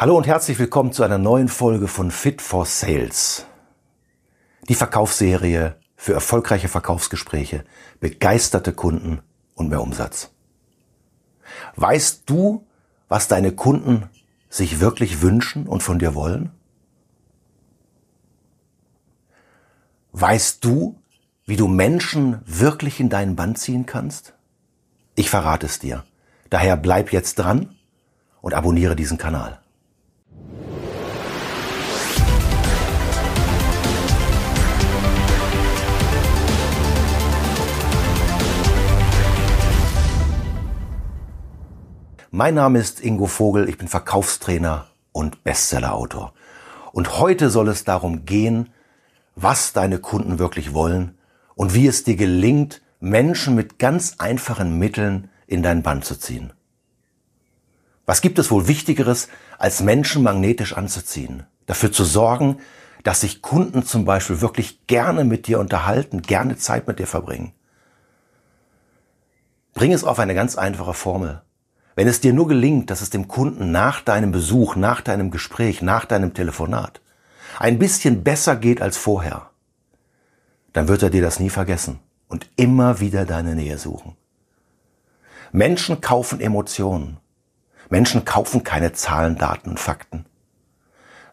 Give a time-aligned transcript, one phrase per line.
[0.00, 3.46] Hallo und herzlich willkommen zu einer neuen Folge von Fit for Sales.
[4.68, 7.64] Die Verkaufsserie für erfolgreiche Verkaufsgespräche,
[7.98, 9.22] begeisterte Kunden
[9.56, 10.30] und mehr Umsatz.
[11.74, 12.64] Weißt du,
[13.08, 14.08] was deine Kunden
[14.48, 16.52] sich wirklich wünschen und von dir wollen?
[20.12, 21.02] Weißt du,
[21.44, 24.34] wie du Menschen wirklich in deinen Band ziehen kannst?
[25.16, 26.04] Ich verrate es dir.
[26.50, 27.74] Daher bleib jetzt dran
[28.40, 29.60] und abonniere diesen Kanal.
[42.30, 46.34] Mein Name ist Ingo Vogel, ich bin Verkaufstrainer und Bestsellerautor.
[46.92, 48.68] Und heute soll es darum gehen,
[49.34, 51.16] was deine Kunden wirklich wollen
[51.54, 56.52] und wie es dir gelingt, Menschen mit ganz einfachen Mitteln in dein Band zu ziehen.
[58.04, 61.44] Was gibt es wohl Wichtigeres, als Menschen magnetisch anzuziehen?
[61.64, 62.58] Dafür zu sorgen,
[63.04, 67.54] dass sich Kunden zum Beispiel wirklich gerne mit dir unterhalten, gerne Zeit mit dir verbringen.
[69.72, 71.40] Bring es auf eine ganz einfache Formel.
[71.98, 75.82] Wenn es dir nur gelingt, dass es dem Kunden nach deinem Besuch, nach deinem Gespräch,
[75.82, 77.00] nach deinem Telefonat
[77.58, 79.50] ein bisschen besser geht als vorher,
[80.72, 84.14] dann wird er dir das nie vergessen und immer wieder deine Nähe suchen.
[85.50, 87.16] Menschen kaufen Emotionen.
[87.90, 90.24] Menschen kaufen keine Zahlen, Daten und Fakten.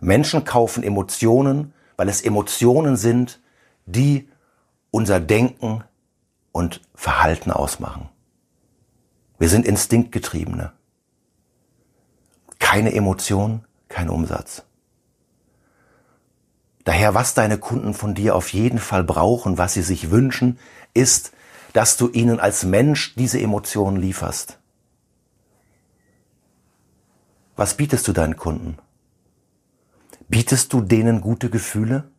[0.00, 3.38] Menschen kaufen Emotionen, weil es Emotionen sind,
[3.84, 4.30] die
[4.90, 5.84] unser Denken
[6.52, 8.08] und Verhalten ausmachen.
[9.38, 10.72] Wir sind Instinktgetriebene.
[12.58, 14.62] Keine Emotion, kein Umsatz.
[16.84, 20.58] Daher, was deine Kunden von dir auf jeden Fall brauchen, was sie sich wünschen,
[20.92, 21.32] ist,
[21.72, 24.58] dass du ihnen als Mensch diese Emotionen lieferst.
[27.56, 28.78] Was bietest du deinen Kunden?
[30.28, 32.10] Bietest du denen gute Gefühle?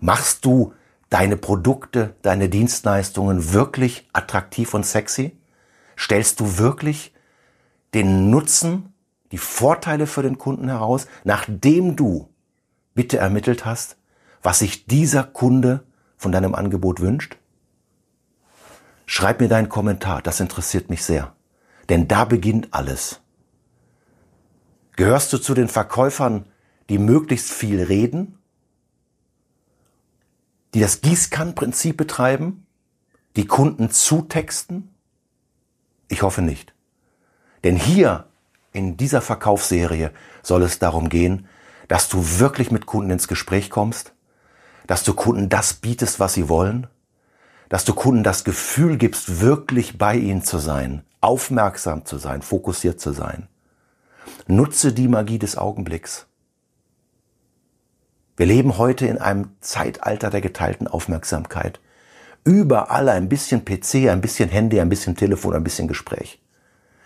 [0.00, 0.74] Machst du
[1.10, 5.37] deine Produkte, deine Dienstleistungen wirklich attraktiv und sexy?
[5.98, 7.12] Stellst du wirklich
[7.94, 8.92] den Nutzen,
[9.32, 12.28] die Vorteile für den Kunden heraus, nachdem du
[12.94, 13.96] bitte ermittelt hast,
[14.42, 15.84] was sich dieser Kunde
[16.16, 17.36] von deinem Angebot wünscht?
[19.06, 21.34] Schreib mir deinen Kommentar, das interessiert mich sehr.
[21.88, 23.20] Denn da beginnt alles.
[24.96, 26.44] Gehörst du zu den Verkäufern,
[26.88, 28.38] die möglichst viel reden?
[30.74, 32.66] Die das Gießkannenprinzip betreiben?
[33.36, 34.94] Die Kunden zutexten?
[36.08, 36.74] Ich hoffe nicht.
[37.64, 38.24] Denn hier
[38.72, 40.10] in dieser Verkaufsserie
[40.42, 41.46] soll es darum gehen,
[41.88, 44.12] dass du wirklich mit Kunden ins Gespräch kommst,
[44.86, 46.86] dass du Kunden das bietest, was sie wollen,
[47.68, 53.00] dass du Kunden das Gefühl gibst, wirklich bei ihnen zu sein, aufmerksam zu sein, fokussiert
[53.00, 53.48] zu sein.
[54.46, 56.26] Nutze die Magie des Augenblicks.
[58.36, 61.80] Wir leben heute in einem Zeitalter der geteilten Aufmerksamkeit.
[62.44, 66.40] Überall ein bisschen PC, ein bisschen Handy, ein bisschen Telefon, ein bisschen Gespräch.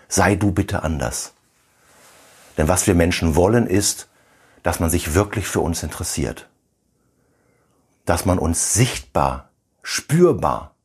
[0.07, 1.33] Sei du bitte anders.
[2.57, 4.07] Denn was wir Menschen wollen ist,
[4.61, 6.49] dass man sich wirklich für uns interessiert.
[8.05, 9.49] Dass man uns sichtbar,
[9.81, 10.75] spürbar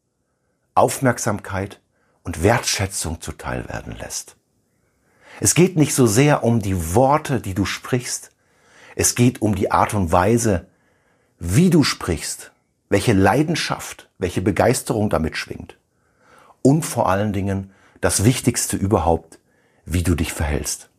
[0.74, 1.80] Aufmerksamkeit
[2.22, 4.36] und Wertschätzung zuteil werden lässt.
[5.40, 8.30] Es geht nicht so sehr um die Worte, die du sprichst.
[8.96, 10.66] Es geht um die Art und Weise,
[11.38, 12.52] wie du sprichst,
[12.88, 15.78] welche Leidenschaft, welche Begeisterung damit schwingt.
[16.62, 19.38] Und vor allen Dingen das Wichtigste überhaupt,
[19.84, 20.90] wie du dich verhältst.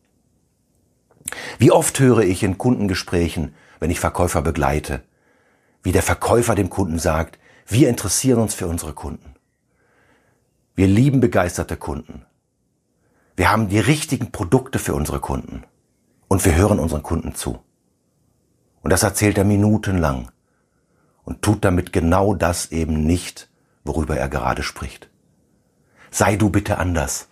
[1.58, 5.02] Wie oft höre ich in Kundengesprächen, wenn ich Verkäufer begleite,
[5.82, 9.34] wie der Verkäufer dem Kunden sagt, wir interessieren uns für unsere Kunden.
[10.74, 12.24] Wir lieben begeisterte Kunden.
[13.36, 15.64] Wir haben die richtigen Produkte für unsere Kunden.
[16.28, 17.60] Und wir hören unseren Kunden zu.
[18.82, 20.30] Und das erzählt er minutenlang
[21.30, 23.48] und tut damit genau das eben nicht,
[23.84, 25.08] worüber er gerade spricht.
[26.10, 27.28] Sei du bitte anders.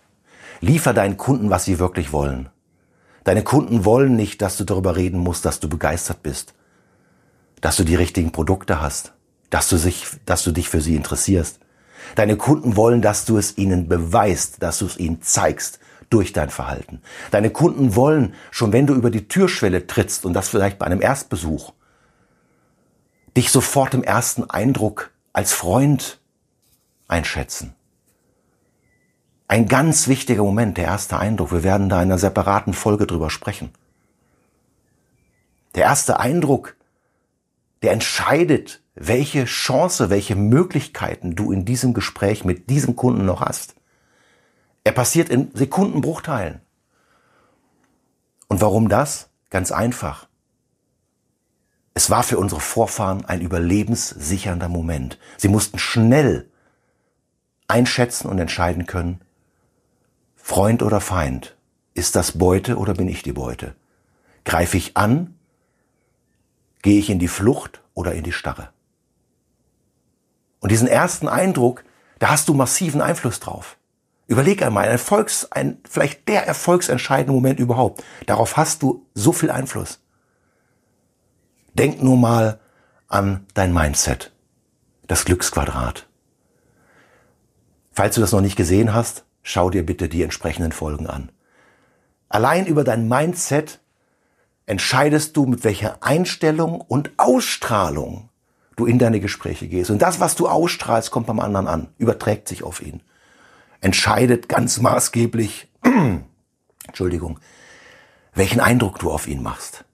[0.61, 2.47] Liefer deinen Kunden, was sie wirklich wollen.
[3.25, 6.53] Deine Kunden wollen nicht, dass du darüber reden musst, dass du begeistert bist,
[7.59, 9.11] dass du die richtigen Produkte hast,
[9.49, 11.59] dass du, sich, dass du dich für sie interessierst.
[12.15, 15.79] Deine Kunden wollen, dass du es ihnen beweist, dass du es ihnen zeigst
[16.09, 17.01] durch dein Verhalten.
[17.31, 21.01] Deine Kunden wollen, schon wenn du über die Türschwelle trittst und das vielleicht bei einem
[21.01, 21.73] Erstbesuch,
[23.35, 26.19] dich sofort im ersten Eindruck als Freund
[27.07, 27.75] einschätzen.
[29.47, 31.51] Ein ganz wichtiger Moment, der erste Eindruck.
[31.51, 33.71] Wir werden da in einer separaten Folge drüber sprechen.
[35.75, 36.75] Der erste Eindruck,
[37.81, 43.75] der entscheidet, welche Chance, welche Möglichkeiten du in diesem Gespräch mit diesem Kunden noch hast.
[44.83, 46.61] Er passiert in Sekundenbruchteilen.
[48.47, 49.29] Und warum das?
[49.49, 50.28] Ganz einfach.
[51.93, 55.17] Es war für unsere Vorfahren ein überlebenssichernder Moment.
[55.37, 56.49] Sie mussten schnell
[57.67, 59.21] einschätzen und entscheiden können,
[60.35, 61.55] Freund oder Feind,
[61.93, 63.75] ist das Beute oder bin ich die Beute?
[64.45, 65.35] Greife ich an?
[66.81, 68.69] Gehe ich in die Flucht oder in die Starre?
[70.59, 71.83] Und diesen ersten Eindruck,
[72.19, 73.77] da hast du massiven Einfluss drauf.
[74.27, 78.03] Überleg einmal, ein Erfolgs, ein, vielleicht der erfolgsentscheidende Moment überhaupt.
[78.25, 79.99] Darauf hast du so viel Einfluss.
[81.73, 82.59] Denk nur mal
[83.07, 84.31] an dein Mindset.
[85.07, 86.07] Das Glücksquadrat.
[87.91, 91.31] Falls du das noch nicht gesehen hast, schau dir bitte die entsprechenden Folgen an.
[92.29, 93.79] Allein über dein Mindset
[94.67, 98.29] entscheidest du, mit welcher Einstellung und Ausstrahlung
[98.75, 99.89] du in deine Gespräche gehst.
[99.89, 103.01] Und das, was du ausstrahlst, kommt beim anderen an, überträgt sich auf ihn.
[103.81, 105.67] Entscheidet ganz maßgeblich,
[106.87, 107.39] Entschuldigung,
[108.33, 109.85] welchen Eindruck du auf ihn machst.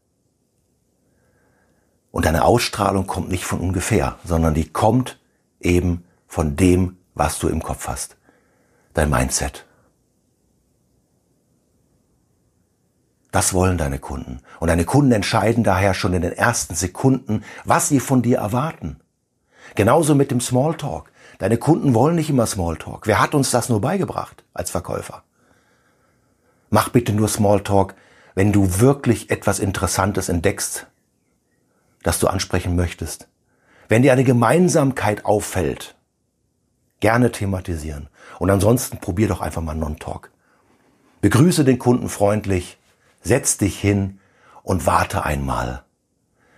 [2.15, 5.19] Und deine Ausstrahlung kommt nicht von ungefähr, sondern die kommt
[5.59, 8.15] eben von dem, was du im Kopf hast.
[8.93, 9.65] Dein Mindset.
[13.33, 14.39] Das wollen deine Kunden.
[14.61, 19.01] Und deine Kunden entscheiden daher schon in den ersten Sekunden, was sie von dir erwarten.
[19.75, 21.11] Genauso mit dem Smalltalk.
[21.39, 23.07] Deine Kunden wollen nicht immer Smalltalk.
[23.07, 25.23] Wer hat uns das nur beigebracht als Verkäufer?
[26.69, 27.93] Mach bitte nur Smalltalk,
[28.35, 30.87] wenn du wirklich etwas Interessantes entdeckst,
[32.05, 33.27] das du ansprechen möchtest.
[33.89, 35.95] Wenn dir eine Gemeinsamkeit auffällt,
[36.99, 38.09] gerne thematisieren.
[38.39, 40.31] Und ansonsten probier doch einfach mal Non-Talk.
[41.21, 42.77] Begrüße den Kunden freundlich,
[43.25, 44.19] Setz dich hin
[44.61, 45.83] und warte einmal.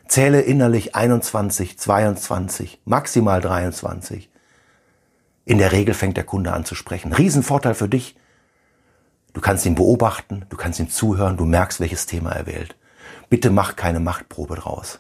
[0.09, 4.29] Zähle innerlich 21, 22, maximal 23.
[5.45, 7.13] In der Regel fängt der Kunde an zu sprechen.
[7.13, 8.17] Riesenvorteil für dich.
[9.31, 12.75] Du kannst ihn beobachten, du kannst ihm zuhören, du merkst, welches Thema er wählt.
[13.29, 14.99] Bitte mach keine Machtprobe draus,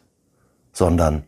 [0.77, 1.23] sondern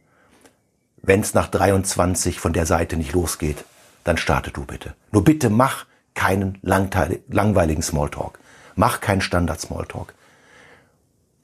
[1.02, 3.66] wenn es nach 23 von der Seite nicht losgeht,
[4.04, 4.94] dann starte du bitte.
[5.12, 8.38] Nur bitte mach keinen langweiligen Smalltalk.
[8.76, 10.14] Mach keinen Standard-Smalltalk.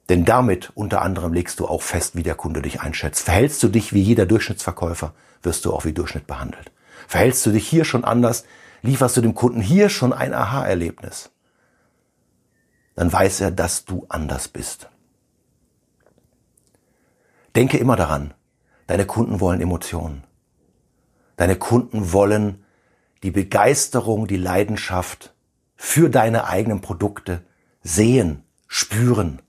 [0.10, 3.24] Denn damit unter anderem legst du auch fest, wie der Kunde dich einschätzt.
[3.24, 6.72] Verhältst du dich wie jeder Durchschnittsverkäufer, wirst du auch wie Durchschnitt behandelt.
[7.07, 8.46] Verhältst du dich hier schon anders,
[8.84, 11.31] lieferst du dem Kunden hier schon ein Aha-Erlebnis.
[12.96, 14.90] Dann weiß er, dass du anders bist.
[17.56, 18.34] Denke immer daran,
[18.88, 20.24] deine Kunden wollen Emotionen.
[21.38, 22.63] Deine Kunden wollen
[23.24, 25.34] die Begeisterung, die Leidenschaft
[25.75, 27.42] für deine eigenen Produkte
[27.81, 29.42] sehen, spüren.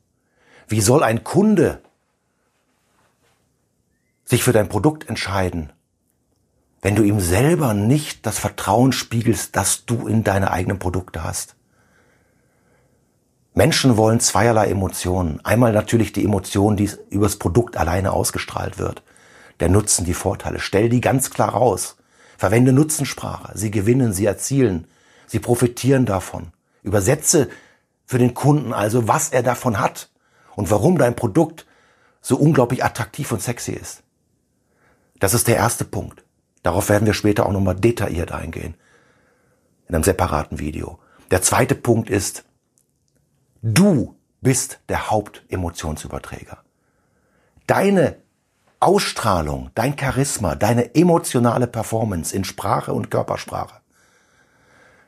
[0.69, 1.83] Wie soll ein Kunde
[4.25, 5.73] sich für dein Produkt entscheiden,
[6.83, 11.57] wenn du ihm selber nicht das Vertrauen spiegelst, das du in deine eigenen Produkte hast?
[13.57, 15.41] Menschen wollen zweierlei Emotionen.
[15.43, 19.03] Einmal natürlich die Emotion, die übers Produkt alleine ausgestrahlt wird.
[19.61, 20.61] Der Nutzen, die Vorteile.
[20.61, 21.97] Stell die ganz klar raus.
[22.37, 23.57] Verwende Nutzensprache.
[23.57, 24.87] Sie gewinnen, sie erzielen.
[25.27, 26.49] Sie profitieren davon.
[26.83, 27.49] Übersetze
[28.05, 30.11] für den Kunden also, was er davon hat
[30.55, 31.65] und warum dein Produkt
[32.21, 34.03] so unglaublich attraktiv und sexy ist.
[35.19, 36.25] Das ist der erste Punkt.
[36.63, 38.75] Darauf werden wir später auch nochmal detailliert eingehen.
[39.89, 40.99] In einem separaten Video.
[41.31, 42.45] Der zweite Punkt ist,
[43.75, 46.59] du bist der Hauptemotionsüberträger.
[47.67, 48.17] Deine
[48.79, 53.81] Ausstrahlung, dein Charisma, deine emotionale Performance in Sprache und Körpersprache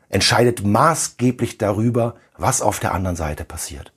[0.08, 3.92] entscheidet maßgeblich darüber, was auf der anderen Seite passiert.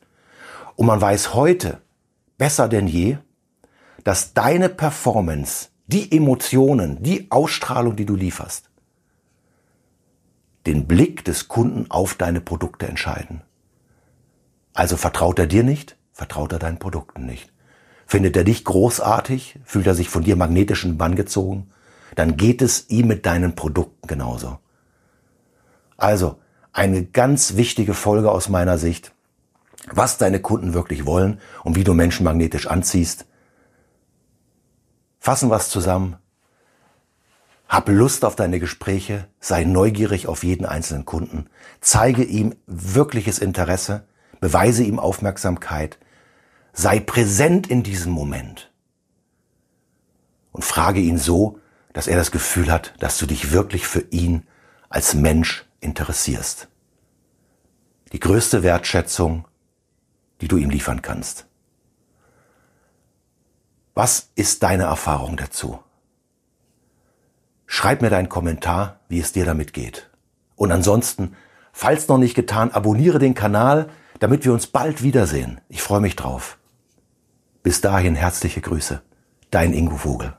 [0.76, 1.82] Und man weiß heute
[2.38, 3.18] besser denn je,
[4.04, 8.70] dass deine Performance, die Emotionen, die Ausstrahlung, die du lieferst,
[10.66, 13.42] den Blick des Kunden auf deine Produkte entscheiden.
[14.74, 17.52] Also vertraut er dir nicht, vertraut er deinen Produkten nicht.
[18.06, 21.70] Findet er dich großartig, fühlt er sich von dir magnetisch in den Bann gezogen,
[22.16, 24.60] dann geht es ihm mit deinen Produkten genauso.
[25.98, 26.40] Also,
[26.74, 29.14] eine ganz wichtige Folge aus meiner Sicht
[29.90, 33.26] was deine Kunden wirklich wollen und wie du Menschen magnetisch anziehst.
[35.20, 36.18] Fassen wir es zusammen.
[37.68, 41.48] Hab Lust auf deine Gespräche, sei neugierig auf jeden einzelnen Kunden,
[41.80, 44.06] zeige ihm wirkliches Interesse,
[44.40, 45.98] beweise ihm Aufmerksamkeit,
[46.74, 48.72] sei präsent in diesem Moment
[50.52, 51.60] und frage ihn so,
[51.94, 54.48] dass er das Gefühl hat, dass du dich wirklich für ihn
[54.90, 56.70] als Mensch interessierst.
[58.14, 59.46] Die größte Wertschätzung
[60.42, 61.46] die du ihm liefern kannst.
[63.94, 65.80] Was ist deine Erfahrung dazu?
[67.68, 70.10] Schreib mir deinen Kommentar, wie es dir damit geht.
[70.56, 71.36] Und ansonsten,
[71.72, 73.90] falls noch nicht getan, abonniere den Kanal,
[74.22, 75.62] damit wir uns bald wiedersehen.
[75.68, 76.60] Ich freue mich drauf.
[77.64, 79.02] Bis dahin herzliche Grüße.
[79.50, 80.36] Dein Ingo Vogel.